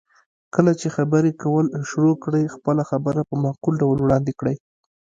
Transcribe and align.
کله 0.55 0.71
چې 0.79 0.87
خبرې 0.97 1.31
کول 1.41 1.65
شروع 1.89 2.15
کړئ، 2.23 2.43
خپله 2.55 2.83
خبره 2.89 3.21
په 3.29 3.35
معقول 3.43 3.73
ډول 3.81 3.97
وړاندې 4.01 4.33
کړئ. 4.39 4.55